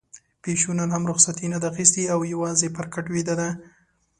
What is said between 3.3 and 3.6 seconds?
ده.